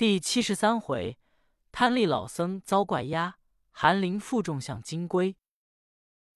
[0.00, 1.18] 第七十三回，
[1.70, 3.36] 贪利老僧遭怪压，
[3.70, 5.36] 寒林负重向金龟。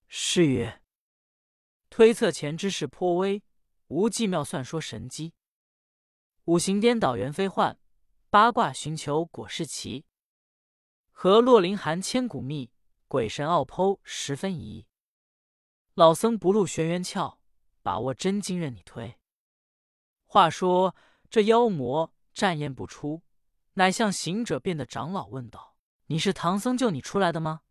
[0.06, 0.82] 诗曰：
[1.88, 3.42] 推测前之事颇微，
[3.86, 5.32] 无计妙算说神机。
[6.44, 7.78] 五行颠倒元非幻，
[8.28, 10.04] 八卦寻求果是奇。
[11.10, 12.70] 和洛林寒千古秘，
[13.08, 14.86] 鬼神奥剖十分疑。
[15.94, 17.38] 老僧不露玄元窍，
[17.80, 19.18] 把握真经任你推。
[20.26, 20.94] 话说
[21.30, 23.22] 这妖魔战宴不出。
[23.74, 27.62] 乃向行者变的长老问道：“你是唐僧救你出来的吗？”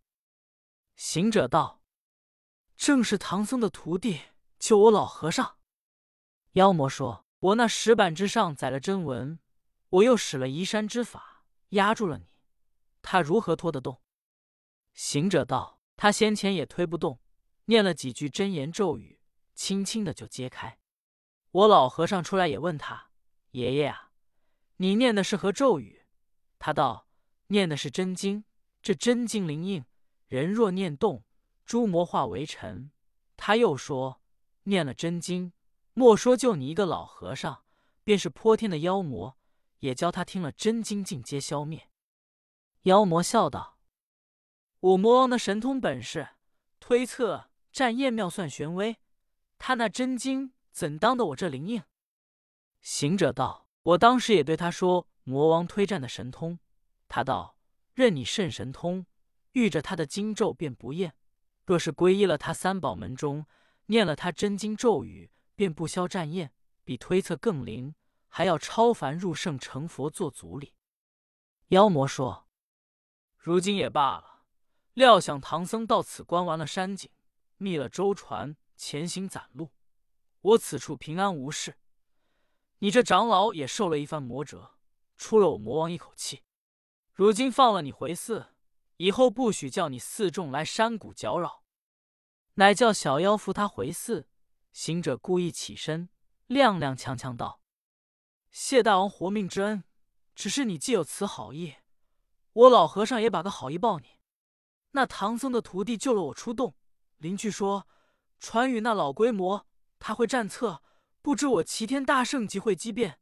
[0.96, 1.82] 行者道
[2.76, 4.22] ：“正是唐僧的徒弟
[4.60, 5.58] 救我老和尚。”
[6.54, 9.40] 妖魔说：“我那石板之上载了真文，
[9.90, 12.28] 我又使了移山之法压住了你，
[13.02, 14.02] 他如何拖得动？”
[14.94, 17.20] 行者道：“他先前也推不动，
[17.66, 19.20] 念了几句真言咒语，
[19.56, 20.78] 轻轻的就揭开。
[21.52, 23.10] 我老和尚出来也问他
[23.52, 24.12] ：‘爷爷啊。’”
[24.84, 26.02] 你念的是何咒语？
[26.60, 27.08] 他道
[27.48, 28.44] ：“念的是真经。
[28.82, 29.86] 这真经灵应，
[30.28, 31.24] 人若念动，
[31.66, 32.92] 诸魔化为尘。”
[33.38, 34.22] 他又说
[34.64, 35.54] ：“念了真经，
[35.94, 37.64] 莫说就你一个老和尚，
[38.04, 39.38] 便是泼天的妖魔，
[39.80, 41.90] 也教他听了真经，尽皆消灭。”
[42.84, 43.80] 妖魔笑道
[44.82, 46.32] ：“我魔王的神通本事，
[46.82, 48.98] 推测战验妙算玄微，
[49.58, 51.84] 他那真经怎当得我这灵应？”
[52.84, 53.63] 行者道。
[53.84, 56.60] 我当时也对他说：“魔王推战的神通。”
[57.10, 57.58] 他道
[57.94, 59.06] ：“任你甚神通，
[59.52, 61.16] 遇着他的经咒便不厌。
[61.66, 63.46] 若是皈依了他三宝门中，
[63.88, 66.54] 念了他真经咒语，便不消战厌，
[66.86, 67.94] 比推测更灵，
[68.30, 70.76] 还要超凡入圣成佛做祖礼。”
[71.70, 72.48] 妖魔说
[73.38, 74.46] ：“如今也罢了。
[74.94, 77.10] 料想唐僧到此观完了山景，
[77.58, 79.72] 觅了舟船，前行攒路，
[80.40, 81.76] 我此处平安无事。”
[82.84, 84.72] 你这长老也受了一番魔折，
[85.16, 86.44] 出了我魔王一口气。
[87.14, 88.48] 如今放了你回寺，
[88.98, 91.64] 以后不许叫你四众来山谷搅扰。
[92.56, 94.28] 乃叫小妖扶他回寺。
[94.74, 96.10] 行者故意起身，
[96.50, 97.62] 踉踉跄跄道
[98.52, 99.86] ：“谢大王活命之恩，
[100.36, 101.76] 只是你既有此好意，
[102.52, 104.20] 我老和尚也把个好意报你。
[104.92, 106.76] 那唐僧的徒弟救了我出洞，
[107.16, 107.88] 邻居说
[108.42, 109.66] 传与那老龟魔，
[110.00, 110.84] 他会战策。”
[111.24, 113.18] 不知我齐天大圣即会机变，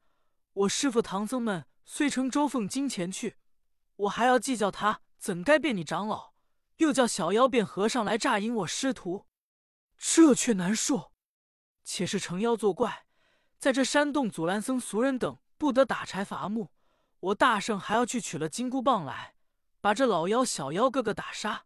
[0.54, 3.38] 我师傅唐僧们虽乘周凤金前去，
[3.96, 6.34] 我还要计较他怎该变你长老，
[6.78, 9.28] 又叫小妖变和尚来诈引我师徒，
[10.00, 11.14] 这却难说。
[11.84, 13.06] 且是成妖作怪，
[13.60, 16.70] 在这山洞阻拦僧俗人等不得打柴伐木，
[17.20, 19.36] 我大圣还要去取了金箍棒来，
[19.80, 21.66] 把这老妖小妖个个打杀，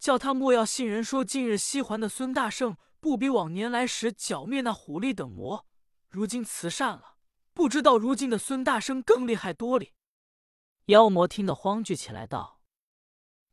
[0.00, 5.64] 叫他莫要信人说近日西环的孙大圣不比往年来时剿灭那虎力等魔。
[6.16, 7.16] 如今慈善了，
[7.52, 9.92] 不知道如今的孙大圣更厉害多哩。
[10.86, 12.62] 妖魔听得慌惧起来，道：“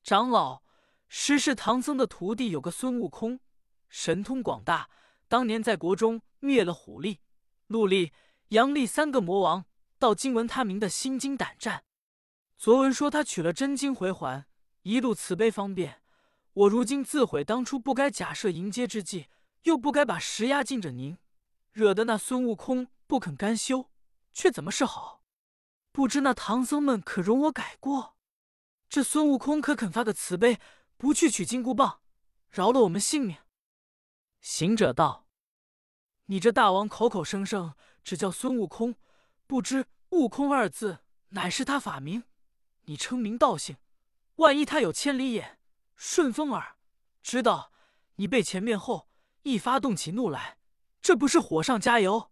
[0.02, 0.64] 长老，
[1.10, 3.42] 实是唐僧的徒弟有个孙悟空，
[3.90, 4.90] 神通广大，
[5.28, 7.20] 当年在国中灭了虎力、
[7.68, 8.14] 陆力、
[8.48, 9.66] 杨力三个魔王，
[10.00, 11.84] 到今闻他名的心惊胆战。
[12.58, 14.46] 昨闻说他取了真经回还，
[14.84, 16.02] 一路慈悲方便。
[16.54, 19.28] 我如今自悔当初不该假设迎接之计，
[19.64, 21.18] 又不该把石压禁着您。”
[21.74, 23.92] 惹得那孙悟空不肯甘休，
[24.32, 25.24] 却怎么是好？
[25.92, 28.16] 不知那唐僧们可容我改过？
[28.88, 30.60] 这孙悟空可肯发个慈悲，
[30.98, 32.02] 不去取金箍棒，
[32.50, 33.38] 饶了我们性命？
[34.40, 35.28] 行者道
[36.28, 37.74] ：“你这大王口口声声
[38.04, 38.96] 只叫孙悟空，
[39.48, 42.24] 不知悟空二字乃是他法名。
[42.86, 43.78] 你称名道姓，
[44.36, 45.60] 万一他有千里眼、
[45.96, 46.76] 顺风耳，
[47.24, 47.72] 知道
[48.18, 49.10] 你被前面后，
[49.42, 50.60] 一发动起怒来。”
[51.04, 52.32] 这不是火上加油。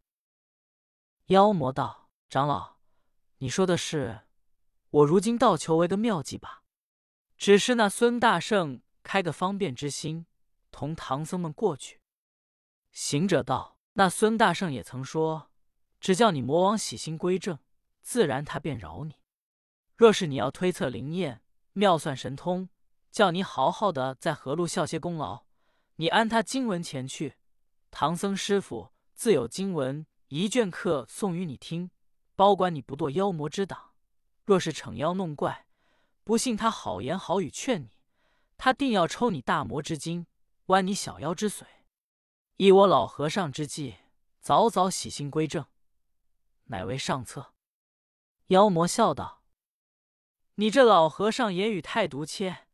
[1.26, 2.78] 妖魔道：“长老，
[3.40, 4.22] 你说的是，
[4.90, 6.64] 我如今道求为个妙计吧。
[7.38, 10.26] 只是那孙大圣开个方便之心，
[10.72, 12.00] 同唐僧们过去。”
[12.94, 15.52] 行者道：“那孙大圣也曾说，
[16.00, 17.59] 只叫你魔王洗心归正，
[18.02, 19.16] 自然他便饶你。
[19.98, 22.70] 若是你要推测灵验、妙算神通，
[23.12, 25.44] 叫你好好的在河路效些功劳，
[25.97, 27.35] 你安他经文前去。”
[27.91, 31.91] 唐僧师傅自有经文一卷课送与你听，
[32.35, 33.91] 包管你不堕妖魔之党。
[34.46, 35.67] 若是逞妖弄怪，
[36.23, 37.91] 不信他好言好语劝你，
[38.58, 40.26] 他定要抽你大魔之筋，
[40.66, 41.66] 剜你小妖之髓。
[42.55, 43.97] 依我老和尚之计，
[44.40, 45.66] 早早洗心归正，
[46.66, 47.53] 乃为上策。
[48.47, 49.44] 妖魔笑道
[50.55, 52.67] ：“你这老和尚言语太毒切，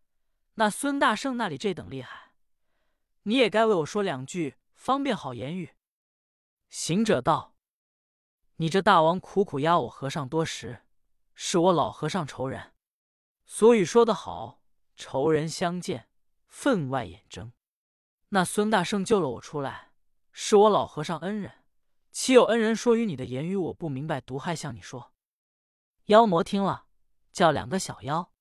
[0.54, 2.34] 那孙大圣那里这等厉害，
[3.24, 4.56] 你也该为我说两句。”
[4.88, 5.76] 方便好言语。
[6.70, 7.58] 行者道
[8.56, 10.86] ：“你这大王苦苦压我和尚多时，
[11.36, 12.74] 是我老和尚仇人。
[13.44, 14.64] 所以说得好，
[14.96, 16.08] 仇人相见，
[16.48, 17.52] 分外眼睁。
[18.30, 19.92] 那孙大圣救了我出来，
[20.32, 21.66] 是我老和尚恩人，
[22.12, 25.14] 岂有恩人说与你的言语我不明白，毒害向你说？
[26.06, 26.86] 妖魔听了，
[27.34, 28.32] 叫两个小妖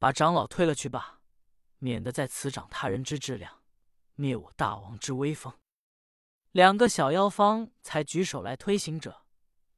[0.00, 1.20] 把长老推了去吧，
[1.78, 3.61] 免得在此长他人之质量，
[4.14, 5.52] 灭我大王之威风。
[6.50, 9.24] 两个小妖方才举手来推行者，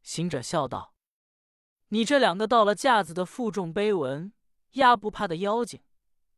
[0.03, 0.95] 行者笑道
[1.89, 4.33] ：“你这两个到了架子的负重碑文、
[4.73, 5.83] 压不怕的妖精，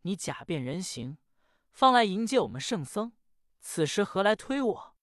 [0.02, 1.16] 你假变人形，
[1.72, 3.12] 方来迎接我们圣僧，
[3.60, 4.96] 此时何来推我？”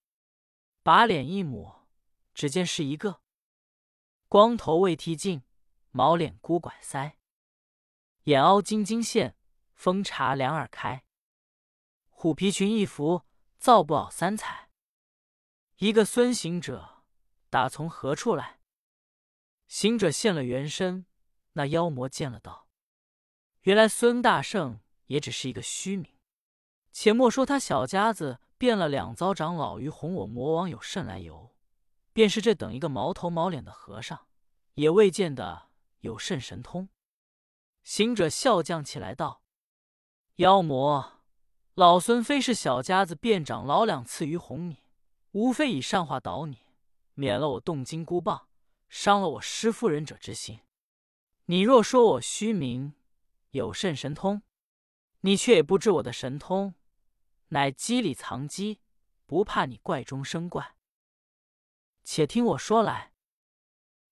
[0.84, 1.88] 把脸一抹，
[2.34, 3.22] 只见是一个
[4.28, 5.42] 光头未剃净，
[5.90, 7.14] 毛脸孤拐腮，
[8.24, 9.36] 眼凹晶晶现，
[9.72, 11.04] 风茶两耳开，
[12.24, 13.26] 虎皮裙一服，
[13.58, 14.70] 皂布袄三彩。
[15.76, 17.04] 一个孙行者
[17.50, 18.60] 打从何处来？
[19.68, 21.04] 行者现了原身，
[21.52, 22.66] 那妖魔见了道
[23.64, 26.16] ：“原来孙大圣也只是一个虚名。
[26.92, 31.54] 且莫说他小家子变了两遭长老于哄我魔王有甚来由，
[32.14, 34.26] 便是这等一个毛头毛脸的和尚，
[34.76, 35.68] 也未见得
[36.00, 36.88] 有甚神通。”
[37.84, 39.42] 行者笑将起来道
[40.36, 41.13] ：“妖魔，
[41.74, 44.82] 老孙非是小家子变长老两次于哄你。”
[45.34, 46.58] 无非以善话导你，
[47.14, 48.46] 免了我动金箍棒，
[48.88, 50.60] 伤了我师夫忍者之心。
[51.46, 52.94] 你若说我虚名，
[53.50, 54.42] 有甚神通？
[55.22, 56.76] 你却也不知我的神通，
[57.48, 58.78] 乃机里藏机，
[59.26, 60.76] 不怕你怪中生怪。
[62.04, 63.12] 且听我说来，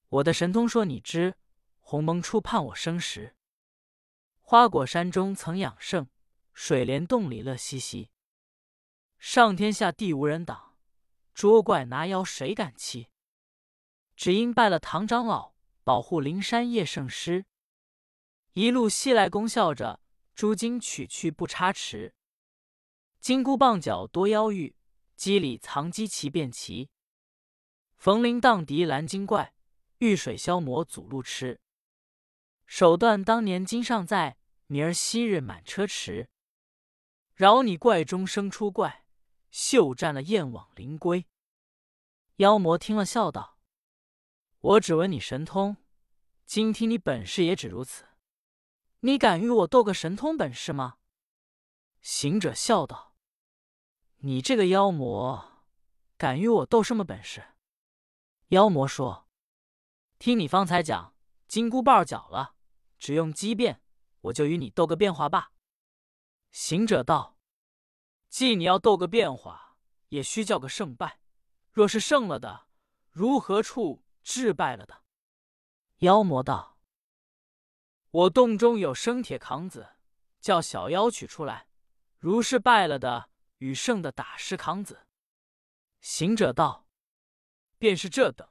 [0.08, 1.36] 我的神通说你知。
[1.78, 3.36] 鸿蒙初盼我生时，
[4.40, 6.08] 花果山中曾养圣，
[6.52, 8.10] 水帘洞里乐嘻嘻。
[9.18, 10.76] 上天下地无人挡。
[11.34, 13.08] 捉怪拿妖谁敢欺？
[14.16, 17.46] 只因拜了唐长老，保护灵山叶圣师。
[18.52, 20.00] 一路西来，功笑着
[20.34, 22.14] 诸经取去不差池。
[23.18, 24.76] 金箍棒角多妖玉，
[25.16, 26.90] 机里藏机奇变奇。
[27.96, 29.54] 逢灵荡敌拦精怪，
[29.98, 31.60] 遇水消魔阻路痴。
[32.66, 36.28] 手段当年今尚在，明儿昔日满车迟。
[37.34, 39.00] 饶你怪中生出怪。
[39.50, 41.26] 袖占了燕网灵龟，
[42.36, 43.58] 妖魔听了笑道
[44.60, 45.76] ：“我只闻你神通，
[46.46, 48.06] 今听你本事也只如此。
[49.00, 50.96] 你敢与我斗个神通本事吗？”
[52.00, 53.14] 行者笑道
[54.24, 55.66] ：“你这个妖魔，
[56.16, 57.44] 敢与我斗什么本事？”
[58.48, 59.28] 妖魔说
[60.18, 61.14] ：“听你方才讲，
[61.46, 62.54] 金箍棒缴了，
[62.98, 63.82] 只用机变，
[64.22, 65.52] 我就与你斗个变化罢。”
[66.52, 67.36] 行者道。
[68.28, 69.76] 既你要斗个变化，
[70.08, 71.20] 也须叫个胜败。
[71.70, 72.66] 若是胜了的，
[73.10, 75.02] 如何处置败了的？
[75.98, 76.78] 妖魔道
[78.10, 79.96] ：“我洞中有生铁扛子，
[80.40, 81.68] 叫小妖取出来。
[82.18, 85.06] 如是败了的，与胜的打石扛子。”
[86.00, 86.88] 行者道
[87.78, 88.48] ：“便是这等，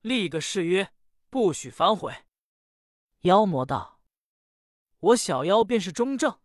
[0.00, 0.92] 立个誓约，
[1.28, 2.26] 不许反悔。”
[3.22, 4.00] 妖魔道
[5.00, 6.40] ：“我小妖便是中正。”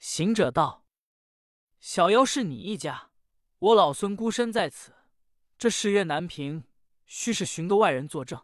[0.00, 0.86] 行者道。
[1.78, 3.10] 小妖是你一家，
[3.58, 4.94] 我老孙孤身在此，
[5.58, 6.64] 这誓约难平，
[7.04, 8.42] 须是寻个外人作证。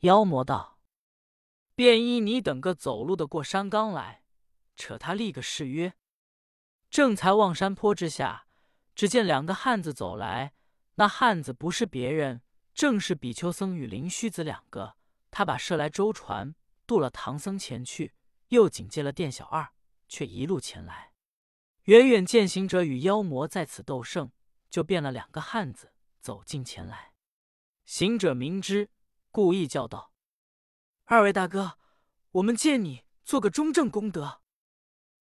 [0.00, 0.80] 妖魔道
[1.76, 4.24] ：“便依你等个走路的过山岗来，
[4.74, 5.94] 扯他立个誓约。”
[6.90, 8.48] 正才望山坡之下，
[8.96, 10.54] 只见两个汉子走来，
[10.96, 12.42] 那汉子不是别人，
[12.74, 14.96] 正是比丘僧与林虚子两个。
[15.30, 18.14] 他把设来舟船渡了唐僧前去，
[18.48, 19.72] 又警戒了店小二，
[20.08, 21.12] 却一路前来。
[21.84, 24.32] 远远见行者与妖魔在此斗胜，
[24.68, 27.14] 就变了两个汉子走近前来。
[27.84, 28.90] 行者明知，
[29.30, 30.12] 故意叫道
[31.04, 31.78] ：“二位大哥，
[32.32, 34.42] 我们借你做个中正功德。”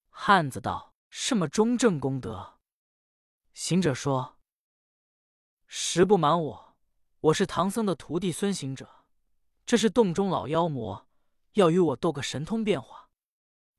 [0.09, 2.59] 汉子道：“什么中正功德？”
[3.53, 4.37] 行者说
[5.67, 6.77] ：“实不瞒我，
[7.21, 9.05] 我是唐僧的徒弟孙行者。
[9.65, 11.07] 这是洞中老妖魔，
[11.53, 13.06] 要与我斗个神通变化。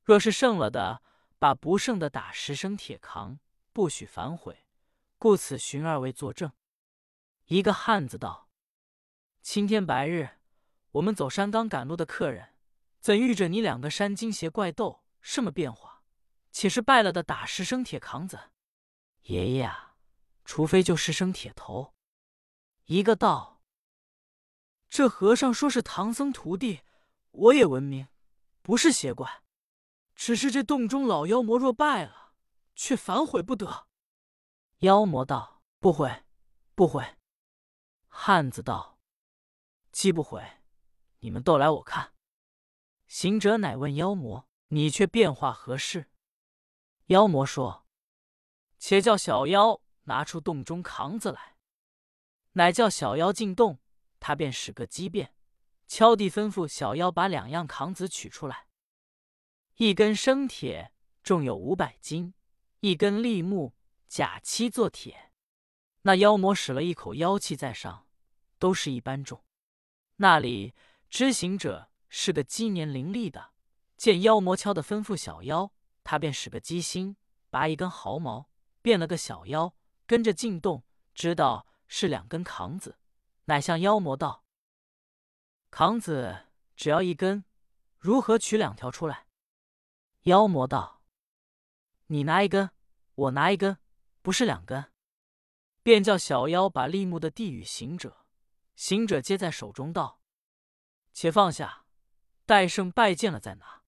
[0.09, 1.03] 若是胜了的。”
[1.41, 3.39] 把不胜的打十升铁扛，
[3.71, 4.65] 不许反悔。
[5.17, 6.51] 故此寻二位作证。
[7.45, 8.49] 一个汉子道
[9.41, 10.31] ：“青天白日，
[10.91, 12.55] 我们走山岗赶路的客人，
[12.99, 16.03] 怎遇着你两个山精邪怪斗，什么变化？
[16.51, 18.51] 且是败了的打十升铁扛子。
[19.21, 19.95] 爷爷啊，
[20.43, 21.93] 除非就十升铁头。”
[22.83, 23.61] 一个道
[24.89, 26.81] ：“这和尚说是唐僧徒弟，
[27.31, 28.09] 我也闻名，
[28.61, 29.41] 不是邪怪。”
[30.19, 32.33] 只是这洞中老妖魔若败了，
[32.75, 33.87] 却反悔不得。
[34.79, 36.25] 妖魔道：“不悔，
[36.75, 37.15] 不悔。”
[38.09, 38.99] 汉子道
[39.93, 40.45] ：“既不悔，
[41.19, 42.13] 你们都来我看。”
[43.07, 46.11] 行者乃问妖魔：“你却变化何事？”
[47.07, 47.87] 妖魔说
[48.77, 51.55] ：“且叫小妖拿出洞中扛子来。”
[52.53, 53.79] 乃叫小妖进洞，
[54.19, 55.33] 他便使个机变，
[55.87, 58.67] 敲地吩咐小妖把两样扛子取出来。
[59.81, 60.91] 一根生铁
[61.23, 62.33] 重有五百斤，
[62.81, 63.77] 一根立木
[64.09, 65.31] 甲漆做铁。
[66.01, 68.05] 那妖魔使了一口妖气在上，
[68.57, 69.41] 都是一般重。
[70.17, 70.75] 那里
[71.09, 73.53] 知行者是个机年伶俐的，
[73.95, 75.71] 见妖魔敲的吩咐小妖，
[76.03, 77.15] 他便使个机心，
[77.49, 78.49] 拔一根毫毛，
[78.81, 79.73] 变了个小妖，
[80.05, 80.83] 跟着进洞，
[81.13, 82.99] 知道是两根扛子，
[83.45, 84.43] 乃向妖魔道
[85.71, 87.45] ：“扛子只要一根，
[87.97, 89.27] 如何取两条出来？”
[90.23, 91.01] 妖魔道
[92.07, 92.71] ：“你拿一根，
[93.15, 93.77] 我拿一根，
[94.21, 94.91] 不是两根。”
[95.81, 98.25] 便叫小妖把立木的递与行者，
[98.75, 100.21] 行者接在手中道
[101.13, 101.85] ：“且放下，
[102.45, 103.83] 待圣拜见了再拿。”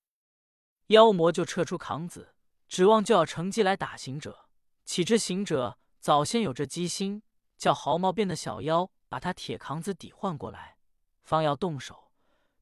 [0.87, 2.33] 妖魔就撤出扛子，
[2.67, 4.49] 指望就要乘机来打行者。
[4.85, 7.23] 岂知行者早先有这机心，
[7.57, 10.77] 叫毫毛变的小妖把他铁扛子抵换过来，
[11.23, 12.10] 方要动手。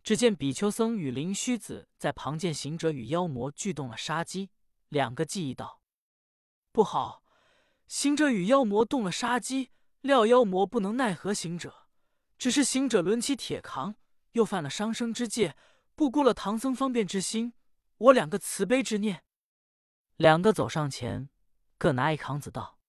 [0.02, 4.50] 只见比丘僧与灵虚子在旁见行者与妖魔俱动了杀机，
[4.88, 5.82] 两个计议道
[6.72, 7.24] ：“不好！
[7.88, 11.88] 行者与妖魔动了杀机，料妖魔不能奈何行者，
[12.38, 13.96] 只是行者抡起铁扛，
[14.32, 15.56] 又犯了伤生之戒，
[15.96, 17.54] 不顾了唐僧方便之心。
[17.98, 19.24] 我两个慈悲之念，
[20.16, 21.30] 两个走上前，
[21.78, 22.80] 各拿一扛子道：‘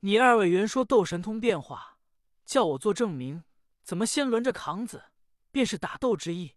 [0.00, 1.98] 你二位原说斗神通变化，
[2.44, 3.44] 叫我做证明，
[3.82, 5.06] 怎么先轮着扛子？’”
[5.52, 6.56] 便是打斗之意，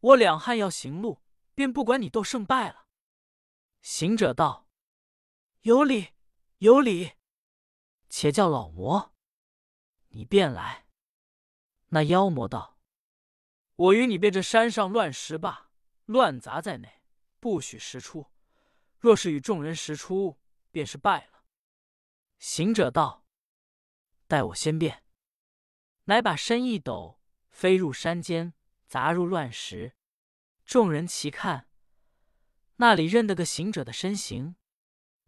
[0.00, 1.22] 我两汉要行路，
[1.54, 2.86] 便不管你斗胜败了。
[3.80, 4.68] 行者道
[5.62, 6.12] ：“有理，
[6.58, 7.14] 有理。
[8.08, 9.14] 且叫老魔，
[10.08, 10.86] 你便来。”
[11.88, 12.78] 那妖魔道
[13.74, 15.70] ：“我与你便这山上乱石罢，
[16.04, 17.02] 乱砸在内，
[17.40, 18.26] 不许石出。
[18.98, 20.38] 若是与众人石出，
[20.70, 21.44] 便是败了。”
[22.38, 23.24] 行者道
[24.28, 25.02] ：“待我先变。”
[26.04, 27.17] 乃把身一抖。
[27.58, 28.54] 飞入山间，
[28.86, 29.96] 砸入乱石。
[30.64, 31.66] 众人齐看，
[32.76, 34.54] 那里认得个行者的身形。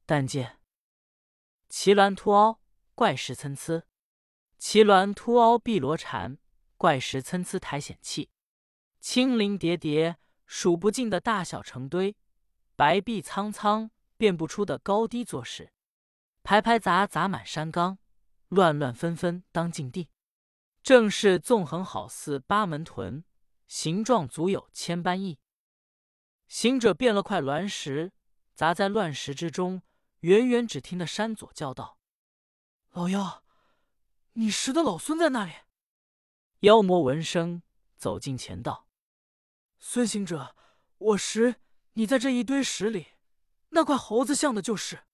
[0.07, 0.61] 但见
[1.69, 2.63] 奇峦突凹，
[2.95, 3.81] 怪石参差；
[4.59, 6.39] 奇峦突凹碧罗缠，
[6.77, 8.31] 怪石参差苔藓气。
[9.01, 12.15] 青林叠叠，数不尽的大小成堆；
[12.77, 15.73] 白壁苍苍，辨不出的高低作势。
[16.45, 17.99] 排排杂杂满山冈，
[18.47, 20.11] 乱乱纷纷当禁地。
[20.83, 23.25] 正是纵横好似八门屯，
[23.69, 25.39] 形状足有千般异。
[26.49, 28.13] 行者变了块乱石，
[28.55, 29.83] 砸在乱石之中。
[30.21, 31.99] 远远只听得山左叫道
[32.93, 33.43] ：“老妖，
[34.35, 35.53] 你识的老孙在那里？”
[36.61, 37.63] 妖魔闻声
[37.97, 38.87] 走近前道
[39.81, 40.55] ：“孙行者，
[40.99, 41.57] 我识
[41.95, 43.13] 你在这一堆石里，
[43.71, 45.05] 那块猴子像的就是。”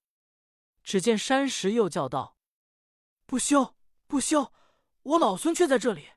[0.82, 2.36] 只见山石又叫道
[3.26, 3.76] ：“不休，
[4.08, 4.52] 不休！”
[5.06, 6.08] 我老孙却在这里。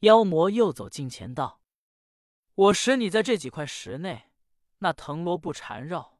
[0.00, 1.62] 妖魔又走近前道
[2.54, 4.30] ：“我使你在这几块石内，
[4.78, 6.18] 那藤萝不缠绕，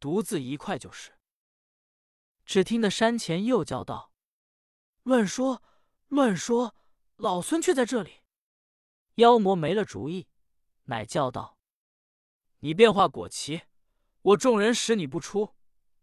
[0.00, 1.12] 独自一块就是。”
[2.44, 4.12] 只听得山前又叫道
[5.04, 5.62] ：“乱说，
[6.08, 6.74] 乱说！
[7.16, 8.22] 老孙却在这里。”
[9.16, 10.26] 妖魔没了主意，
[10.86, 11.56] 乃叫道
[12.58, 13.62] ：“你变化果奇，
[14.22, 15.54] 我众人使你不出，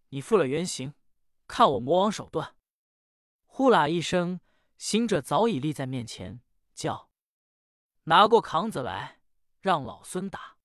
[0.09, 0.93] 你复了原形，
[1.45, 2.55] 看我魔王手段！”
[3.45, 4.39] 呼啦一声。
[4.79, 6.41] 行者早已立在面前，
[6.73, 7.11] 叫
[8.05, 9.19] ：“拿过扛子来，
[9.59, 10.57] 让老孙打。”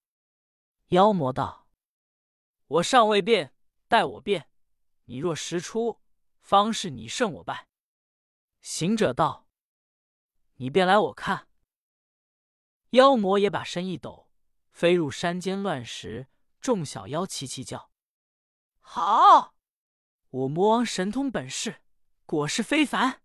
[0.90, 1.68] 妖魔道
[2.78, 3.52] ：“我尚未变，
[3.88, 4.48] 待我变。
[5.06, 6.00] 你若识出，
[6.40, 7.68] 方是你胜我败。”
[8.62, 9.48] 行者道
[10.54, 11.48] ：“你便来我看。”
[12.90, 14.30] 妖魔也把身一抖，
[14.70, 16.28] 飞入山间乱石。
[16.60, 17.90] 众小妖齐齐叫
[18.80, 19.56] ：“好！
[20.30, 21.82] 我魔王神通本事，
[22.24, 23.22] 果是非凡。”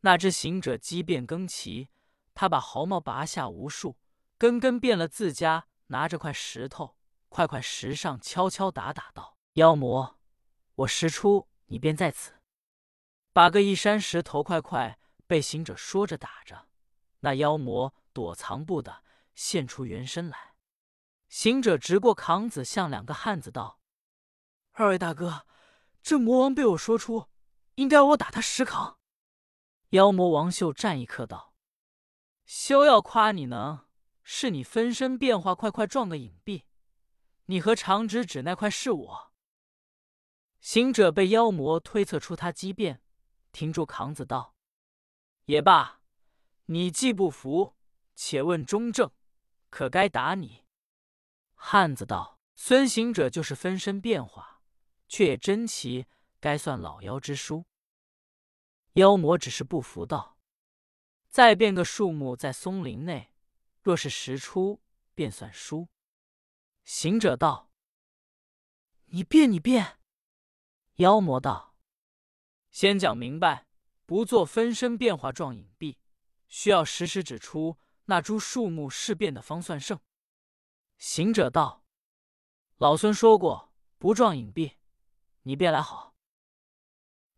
[0.00, 1.90] 那只行者机变更奇，
[2.34, 3.98] 他把毫毛拔下无数，
[4.38, 6.96] 根根变了自家，拿着块石头，
[7.28, 10.18] 块块石上敲敲打打道：“妖魔，
[10.76, 12.34] 我石出你便在此。”
[13.32, 16.68] 把个一山石头块块被行者说着打着，
[17.20, 19.04] 那妖魔躲藏不得，
[19.34, 20.54] 现出原身来。
[21.28, 23.78] 行者直过扛子，向两个汉子道
[24.72, 25.46] ：“二位大哥，
[26.02, 27.28] 这魔王被我说出，
[27.74, 28.96] 应该我打他十扛。”
[29.90, 31.52] 妖魔王秀战一刻道
[32.46, 33.86] ：“休要夸你能，
[34.22, 36.64] 是你分身变化，快快撞个隐蔽。
[37.46, 39.32] 你和长指指那块是我。”
[40.60, 43.02] 行者被妖魔推测出他机变，
[43.50, 44.54] 停住扛子道
[45.46, 46.02] ：“也罢，
[46.66, 47.74] 你既不服，
[48.14, 49.10] 且问中正，
[49.70, 50.66] 可该打你？”
[51.56, 54.62] 汉子道：“孙行者就是分身变化，
[55.08, 56.06] 却也真奇，
[56.38, 57.64] 该算老妖之书。”
[58.94, 60.36] 妖魔只是不服道
[61.30, 63.32] ：“再变个树木在松林内，
[63.82, 64.82] 若是实出，
[65.14, 65.88] 便算输。”
[66.82, 67.70] 行者道
[69.06, 70.00] ：“你变，你变。”
[70.96, 71.76] 妖魔道
[72.70, 73.68] ：“先讲明白，
[74.06, 75.98] 不做分身变化状隐蔽，
[76.48, 80.00] 需要时时指出那株树木是变的方算胜。”
[80.98, 81.84] 行者道
[82.78, 84.78] ：“老孙说过，不撞隐蔽，
[85.42, 86.16] 你便来好。”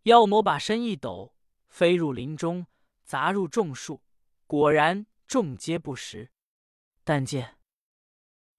[0.05, 1.32] 妖魔把身一抖。
[1.73, 2.67] 飞入林中，
[3.03, 4.03] 砸入众树，
[4.47, 6.31] 果然众皆不识。
[7.03, 7.59] 但见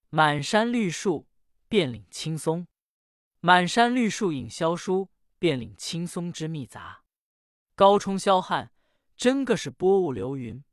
[0.10, 1.28] 满山绿树，
[1.68, 2.66] 遍领青松；
[3.40, 7.04] 满山绿树引萧疏，遍领青松之密杂。
[7.76, 8.74] 高冲霄汉，
[9.16, 10.64] 真个是波雾流云，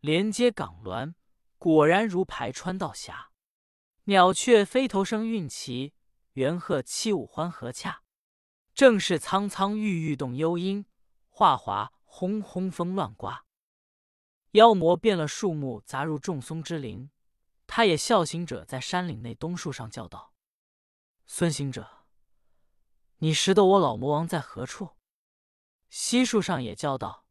[0.00, 1.14] 连接港峦，
[1.58, 3.30] 果然如排川道峡。
[4.06, 5.94] 鸟雀飞头声韵奇，
[6.32, 8.02] 猿鹤七舞欢和洽。
[8.74, 10.84] 正是苍苍郁郁动幽音。
[11.36, 13.44] 华华轰轰风乱刮，
[14.52, 17.10] 妖魔变了树木砸入众松之林。
[17.66, 20.32] 他也笑行者在山岭内东树上叫道
[21.26, 22.04] ：“孙行者，
[23.16, 24.90] 你识得我老魔王在何处？”
[25.90, 27.26] 西树上也叫道：“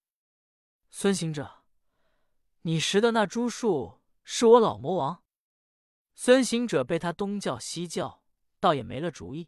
[0.91, 1.63] 孙行者，
[2.63, 5.24] 你识得那株树是我老魔王？”
[6.13, 8.22] 孙行者被他东叫西叫，
[8.60, 9.48] 倒也没了主意，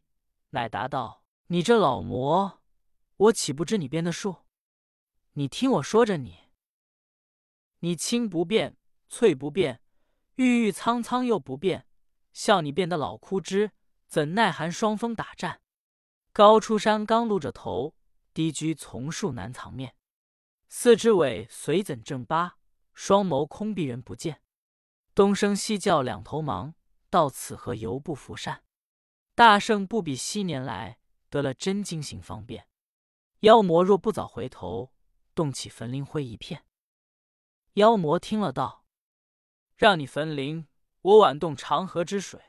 [0.51, 2.61] 乃答道：“你这老魔，
[3.17, 4.37] 我岂不知你变的树？”
[5.37, 6.45] 你听我说着，你，
[7.79, 8.77] 你青不变，
[9.09, 9.81] 翠不变，
[10.35, 11.85] 郁郁苍苍又不变，
[12.31, 13.71] 笑你变得老枯枝，
[14.07, 15.59] 怎耐寒霜风打战？
[16.31, 17.95] 高出山刚露着头，
[18.33, 19.97] 低居丛树难藏面。
[20.69, 22.57] 四只尾随怎正八，
[22.93, 24.41] 双眸空闭人不见。
[25.13, 26.75] 东升西叫两头忙，
[27.09, 28.63] 到此何犹不服善。
[29.33, 32.69] 大圣不比昔年来，得了真经行方便。
[33.41, 34.94] 妖魔若不早回头。
[35.35, 36.63] 动起焚灵灰一片，
[37.73, 38.85] 妖魔听了道
[39.75, 40.69] ：“让你焚灵，
[41.01, 42.41] 我挽动长河之水，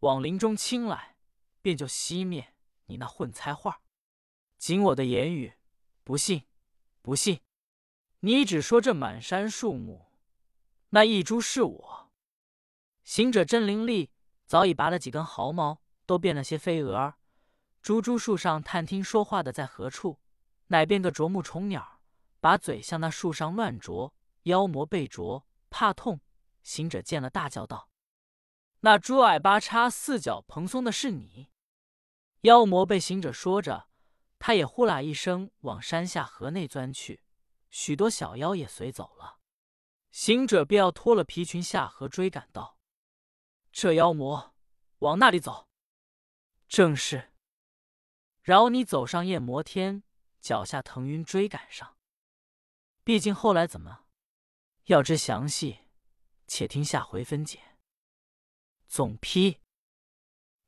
[0.00, 1.16] 往林中倾来，
[1.62, 2.52] 便就熄灭
[2.86, 3.80] 你那混猜话。
[4.58, 5.52] 仅我的言语，
[6.02, 6.42] 不信，
[7.00, 7.40] 不信。
[8.20, 10.06] 你只说这满山树木，
[10.88, 12.10] 那一株是我。
[13.04, 14.10] 行者真灵力，
[14.46, 17.18] 早已拔了几根毫毛，都变了些飞蛾儿。
[17.80, 20.18] 株株树上探听说话的在何处？
[20.68, 21.92] 乃变个啄木虫鸟。”
[22.40, 26.20] 把嘴向那树上乱啄，妖魔被啄，怕痛。
[26.62, 27.88] 行者见了，大叫道
[28.80, 31.50] ：“那猪矮八叉、四脚蓬松的是你！”
[32.42, 33.88] 妖魔被行者说着，
[34.38, 37.22] 他也呼啦一声往山下河内钻去，
[37.70, 39.38] 许多小妖也随走了。
[40.10, 42.78] 行者便要脱了皮裙下河追赶道
[43.72, 44.54] ：“这妖魔
[44.98, 45.68] 往那里走？”
[46.68, 47.32] 正是，
[48.42, 50.02] 饶你走上夜摩天，
[50.40, 51.95] 脚下腾云追赶上。
[53.06, 54.00] 毕竟后来怎么？
[54.86, 55.78] 要知详细，
[56.48, 57.76] 且听下回分解。
[58.88, 59.60] 总批：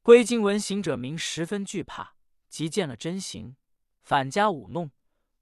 [0.03, 2.15] 归经闻行者名十分惧怕，
[2.49, 3.57] 即见了真形，
[4.03, 4.93] 反加舞弄，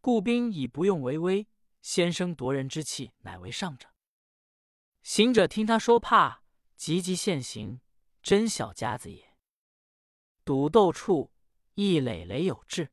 [0.00, 1.46] 故兵以不用为威，
[1.82, 3.90] 先生夺人之气，乃为上者。
[5.02, 6.44] 行者听他说怕，
[6.76, 7.82] 急急现形，
[8.22, 9.36] 真小家子也。
[10.46, 11.30] 赌斗处，
[11.74, 12.90] 一垒垒有志。